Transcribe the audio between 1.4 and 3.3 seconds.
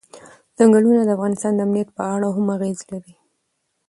د امنیت په اړه هم اغېز لري.